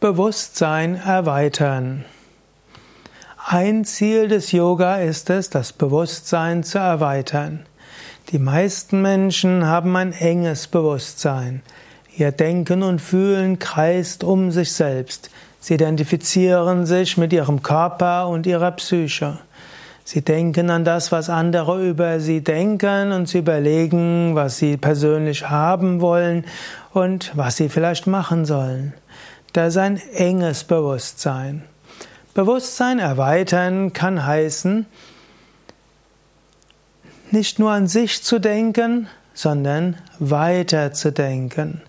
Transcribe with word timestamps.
Bewusstsein 0.00 0.94
erweitern. 0.94 2.04
Ein 3.44 3.84
Ziel 3.84 4.28
des 4.28 4.52
Yoga 4.52 4.98
ist 4.98 5.28
es, 5.28 5.50
das 5.50 5.72
Bewusstsein 5.72 6.62
zu 6.62 6.78
erweitern. 6.78 7.66
Die 8.30 8.38
meisten 8.38 9.02
Menschen 9.02 9.66
haben 9.66 9.96
ein 9.96 10.12
enges 10.12 10.68
Bewusstsein. 10.68 11.62
Ihr 12.16 12.30
Denken 12.30 12.84
und 12.84 13.00
Fühlen 13.00 13.58
kreist 13.58 14.22
um 14.22 14.52
sich 14.52 14.70
selbst. 14.70 15.30
Sie 15.58 15.74
identifizieren 15.74 16.86
sich 16.86 17.16
mit 17.16 17.32
ihrem 17.32 17.64
Körper 17.64 18.28
und 18.28 18.46
ihrer 18.46 18.70
Psyche. 18.70 19.40
Sie 20.04 20.22
denken 20.22 20.70
an 20.70 20.84
das, 20.84 21.10
was 21.10 21.28
andere 21.28 21.84
über 21.84 22.20
sie 22.20 22.40
denken 22.40 23.10
und 23.10 23.26
sie 23.26 23.38
überlegen, 23.38 24.36
was 24.36 24.58
sie 24.58 24.76
persönlich 24.76 25.50
haben 25.50 26.00
wollen 26.00 26.44
und 26.92 27.32
was 27.34 27.56
sie 27.56 27.68
vielleicht 27.68 28.06
machen 28.06 28.44
sollen. 28.44 28.94
Das 29.52 29.74
ist 29.74 29.78
ein 29.78 30.00
enges 30.14 30.64
Bewusstsein. 30.64 31.64
Bewusstsein 32.34 32.98
erweitern 32.98 33.92
kann 33.92 34.24
heißen, 34.24 34.86
nicht 37.30 37.58
nur 37.58 37.72
an 37.72 37.86
sich 37.86 38.22
zu 38.22 38.38
denken, 38.38 39.08
sondern 39.34 39.96
weiter 40.18 40.92
zu 40.92 41.12
denken. 41.12 41.82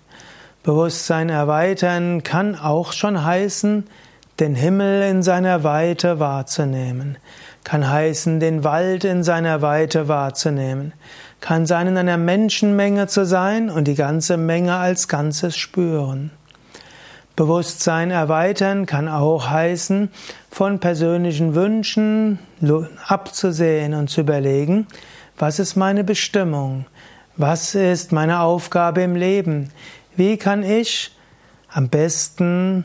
Bewusstsein 0.63 1.29
erweitern 1.29 2.23
kann 2.23 2.55
auch 2.55 2.93
schon 2.93 3.23
heißen, 3.23 3.87
den 4.39 4.55
Himmel 4.55 5.03
in 5.03 5.23
seiner 5.23 5.63
Weite 5.63 6.19
wahrzunehmen, 6.19 7.17
kann 7.63 7.89
heißen, 7.89 8.39
den 8.39 8.63
Wald 8.63 9.03
in 9.03 9.23
seiner 9.23 9.61
Weite 9.61 10.07
wahrzunehmen, 10.07 10.93
kann 11.41 11.65
sein, 11.65 11.87
in 11.87 11.97
einer 11.97 12.17
Menschenmenge 12.17 13.07
zu 13.07 13.25
sein 13.25 13.69
und 13.69 13.87
die 13.87 13.95
ganze 13.95 14.37
Menge 14.37 14.75
als 14.75 15.07
Ganzes 15.07 15.57
spüren. 15.57 16.31
Bewusstsein 17.39 18.11
erweitern 18.11 18.85
kann 18.85 19.07
auch 19.07 19.49
heißen, 19.49 20.09
von 20.51 20.79
persönlichen 20.81 21.55
Wünschen 21.55 22.37
abzusehen 23.07 23.93
und 23.93 24.09
zu 24.09 24.19
überlegen, 24.19 24.87
was 25.37 25.57
ist 25.57 25.77
meine 25.77 26.03
Bestimmung? 26.03 26.85
Was 27.37 27.75
ist 27.75 28.11
meine 28.11 28.41
Aufgabe 28.41 29.03
im 29.03 29.15
Leben? 29.15 29.71
Wie 30.17 30.35
kann 30.35 30.63
ich 30.63 31.15
am 31.69 31.87
besten 31.87 32.83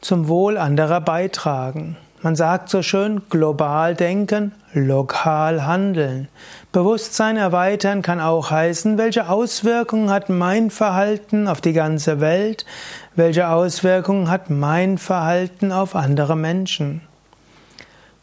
zum 0.00 0.28
Wohl 0.28 0.56
anderer 0.56 1.02
beitragen? 1.02 1.98
Man 2.22 2.36
sagt 2.36 2.70
so 2.70 2.80
schön, 2.80 3.20
global 3.28 3.94
denken, 3.94 4.52
lokal 4.72 5.66
handeln. 5.66 6.28
Bewusstsein 6.72 7.36
erweitern 7.36 8.02
kann 8.02 8.20
auch 8.20 8.50
heißen, 8.50 8.98
welche 8.98 9.28
Auswirkungen 9.28 10.10
hat 10.10 10.28
mein 10.28 10.70
Verhalten 10.70 11.48
auf 11.48 11.60
die 11.60 11.72
ganze 11.72 12.20
Welt, 12.20 12.66
welche 13.14 13.48
Auswirkungen 13.48 14.30
hat 14.30 14.50
mein 14.50 14.98
Verhalten 14.98 15.72
auf 15.72 15.94
andere 15.94 16.36
Menschen. 16.36 17.00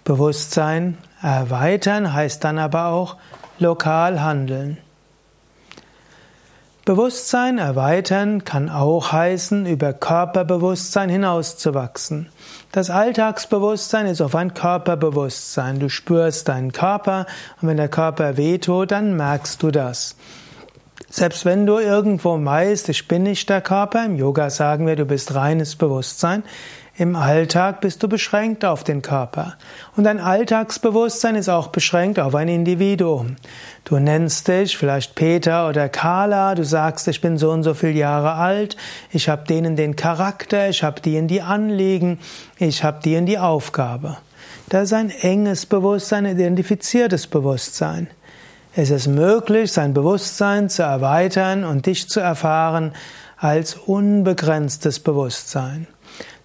Bewusstsein 0.03 0.97
erweitern 1.21 2.13
heißt 2.13 2.43
dann 2.43 2.59
aber 2.59 2.88
auch 2.88 3.17
lokal 3.57 4.21
handeln. 4.21 4.77
Bewusstsein 6.86 7.58
erweitern 7.58 8.44
kann 8.44 8.69
auch 8.69 9.11
heißen, 9.11 9.66
über 9.66 9.91
Körperbewusstsein 9.91 11.09
hinauszuwachsen. 11.09 12.30
Das 12.72 12.91
Alltagsbewusstsein 12.91 14.05
ist 14.05 14.22
auf 14.22 14.36
ein 14.36 14.53
Körperbewusstsein. 14.53 15.80
Du 15.80 15.89
spürst 15.89 16.47
deinen 16.47 16.73
Körper 16.73 17.25
und 17.59 17.69
wenn 17.69 17.78
der 17.78 17.89
Körper 17.89 18.38
wehtut, 18.38 18.91
dann 18.91 19.16
merkst 19.16 19.63
du 19.63 19.72
das. 19.72 20.16
Selbst 21.09 21.44
wenn 21.44 21.66
du 21.66 21.80
irgendwo 21.80 22.38
weißt, 22.45 22.89
ich 22.89 23.08
bin 23.08 23.23
nicht 23.23 23.50
der 23.50 23.61
Körper, 23.61 24.06
im 24.06 24.16
Yoga 24.16 24.52
sagen 24.52 24.86
wir, 24.86 24.95
du 24.95 25.06
bist 25.06 25.33
reines 25.33 25.75
Bewusstsein, 25.75 26.44
im 26.97 27.17
Alltag 27.17 27.81
bist 27.81 28.01
du 28.03 28.07
beschränkt 28.07 28.63
auf 28.63 28.85
den 28.85 29.01
Körper. 29.01 29.55
Und 29.97 30.05
dein 30.05 30.19
Alltagsbewusstsein 30.19 31.35
ist 31.35 31.49
auch 31.49 31.67
beschränkt 31.67 32.19
auf 32.19 32.35
ein 32.35 32.47
Individuum. 32.47 33.35
Du 33.83 34.00
nennst 34.00 34.47
dich 34.47 34.78
vielleicht 34.78 35.13
Peter 35.13 35.67
oder 35.67 35.89
Carla, 35.89 36.55
du 36.55 36.63
sagst, 36.63 37.07
ich 37.09 37.19
bin 37.19 37.38
so 37.38 37.51
und 37.51 37.63
so 37.63 37.73
viele 37.73 37.94
Jahre 37.94 38.35
alt, 38.35 38.78
ich 39.11 39.28
habe 39.28 39.45
denen 39.45 39.75
den 39.75 39.97
Charakter, 39.97 40.69
ich 40.69 40.84
habe 40.84 41.01
in 41.09 41.28
die 41.28 41.41
Anliegen, 41.41 42.19
ich 42.57 42.84
habe 42.84 43.09
in 43.09 43.25
die 43.25 43.39
Aufgabe. 43.39 44.17
Das 44.69 44.85
ist 44.85 44.94
ein 44.94 45.09
enges 45.09 45.66
Bewusstsein, 45.66 46.25
ein 46.25 46.38
identifiziertes 46.38 47.28
Bewusstsein. 47.28 48.07
Es 48.73 48.89
ist 48.89 49.07
möglich, 49.07 49.72
sein 49.72 49.94
Bewusstsein 49.94 50.69
zu 50.69 50.84
erweitern 50.84 51.66
und 51.66 51.85
dich 51.85 52.09
zu 52.09 52.22
erfahren 52.22 52.94
als 53.38 53.75
unbegrenztes 53.75 55.00
Bewusstsein. 55.01 55.88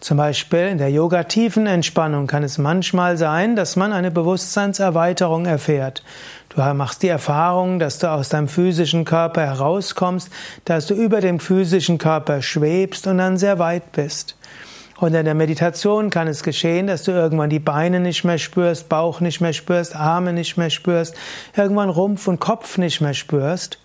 Zum 0.00 0.16
Beispiel 0.16 0.60
in 0.60 0.78
der 0.78 0.90
Yoga-Tiefenentspannung 0.90 2.26
kann 2.26 2.42
es 2.42 2.56
manchmal 2.56 3.18
sein, 3.18 3.54
dass 3.54 3.76
man 3.76 3.92
eine 3.92 4.10
Bewusstseinserweiterung 4.10 5.44
erfährt. 5.44 6.02
Du 6.48 6.62
machst 6.72 7.02
die 7.02 7.08
Erfahrung, 7.08 7.78
dass 7.78 7.98
du 7.98 8.10
aus 8.10 8.30
deinem 8.30 8.48
physischen 8.48 9.04
Körper 9.04 9.42
herauskommst, 9.42 10.30
dass 10.64 10.86
du 10.86 10.94
über 10.94 11.20
dem 11.20 11.38
physischen 11.38 11.98
Körper 11.98 12.40
schwebst 12.40 13.06
und 13.06 13.18
dann 13.18 13.36
sehr 13.36 13.58
weit 13.58 13.92
bist. 13.92 14.36
Und 14.96 15.14
in 15.14 15.26
der 15.26 15.34
Meditation 15.34 16.08
kann 16.08 16.28
es 16.28 16.42
geschehen, 16.42 16.86
dass 16.86 17.02
du 17.02 17.12
irgendwann 17.12 17.50
die 17.50 17.58
Beine 17.58 18.00
nicht 18.00 18.24
mehr 18.24 18.38
spürst, 18.38 18.88
Bauch 18.88 19.20
nicht 19.20 19.42
mehr 19.42 19.52
spürst, 19.52 19.94
Arme 19.94 20.32
nicht 20.32 20.56
mehr 20.56 20.70
spürst, 20.70 21.14
irgendwann 21.54 21.90
Rumpf 21.90 22.26
und 22.26 22.40
Kopf 22.40 22.78
nicht 22.78 23.02
mehr 23.02 23.14
spürst 23.14 23.78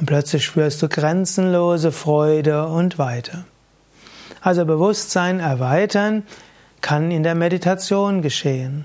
und 0.00 0.06
plötzlich 0.06 0.44
spürst 0.44 0.82
du 0.82 0.88
grenzenlose 0.88 1.92
Freude 1.92 2.66
und 2.66 2.98
Weite. 2.98 3.44
Also 4.40 4.64
Bewusstsein 4.64 5.40
erweitern 5.40 6.24
kann 6.80 7.10
in 7.10 7.22
der 7.22 7.34
Meditation 7.34 8.22
geschehen. 8.22 8.84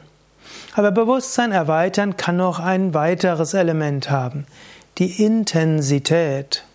Aber 0.76 0.92
Bewusstsein 0.92 1.52
erweitern 1.52 2.18
kann 2.18 2.38
noch 2.38 2.60
ein 2.60 2.94
weiteres 2.94 3.54
Element 3.54 4.10
haben, 4.10 4.46
die 4.98 5.24
Intensität. 5.24 6.66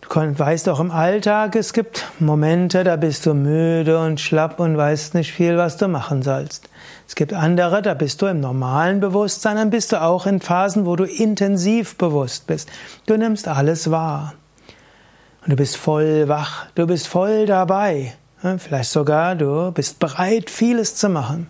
Du 0.00 0.38
weißt 0.38 0.68
auch 0.68 0.80
im 0.80 0.92
Alltag, 0.92 1.56
es 1.56 1.72
gibt 1.72 2.06
Momente, 2.20 2.84
da 2.84 2.96
bist 2.96 3.26
du 3.26 3.34
müde 3.34 3.98
und 3.98 4.20
schlapp 4.20 4.60
und 4.60 4.76
weißt 4.76 5.14
nicht 5.14 5.32
viel, 5.32 5.58
was 5.58 5.76
du 5.76 5.88
machen 5.88 6.22
sollst. 6.22 6.70
Es 7.08 7.16
gibt 7.16 7.34
andere, 7.34 7.82
da 7.82 7.92
bist 7.94 8.22
du 8.22 8.26
im 8.26 8.40
normalen 8.40 9.00
Bewusstsein, 9.00 9.56
dann 9.56 9.70
bist 9.70 9.92
du 9.92 10.00
auch 10.00 10.26
in 10.26 10.40
Phasen, 10.40 10.86
wo 10.86 10.96
du 10.96 11.04
intensiv 11.04 11.96
bewusst 11.96 12.46
bist. 12.46 12.70
Du 13.06 13.16
nimmst 13.16 13.48
alles 13.48 13.90
wahr. 13.90 14.34
Und 15.46 15.52
du 15.52 15.56
bist 15.56 15.76
voll 15.76 16.26
wach, 16.26 16.66
du 16.74 16.88
bist 16.88 17.06
voll 17.06 17.46
dabei. 17.46 18.14
Vielleicht 18.58 18.90
sogar, 18.90 19.36
du 19.36 19.70
bist 19.70 20.00
bereit, 20.00 20.50
vieles 20.50 20.96
zu 20.96 21.08
machen. 21.08 21.46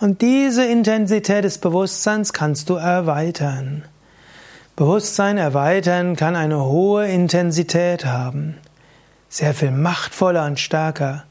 Und 0.00 0.20
diese 0.20 0.66
Intensität 0.66 1.42
des 1.42 1.56
Bewusstseins 1.56 2.34
kannst 2.34 2.68
du 2.68 2.74
erweitern. 2.74 3.84
Bewusstsein 4.76 5.38
erweitern 5.38 6.14
kann 6.14 6.36
eine 6.36 6.62
hohe 6.62 7.08
Intensität 7.08 8.04
haben. 8.04 8.58
Sehr 9.30 9.54
viel 9.54 9.70
machtvoller 9.70 10.44
und 10.44 10.60
stärker. 10.60 11.24